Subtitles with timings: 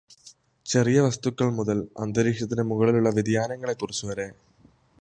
[0.65, 4.27] ചെറിയ വസ്തുക്കൾ മുതൽ അന്തരീക്ഷത്തിന്റെ മുകളിലുള്ള വ്യതിയാനങ്ങളെക്കുറിച്ച് വരെ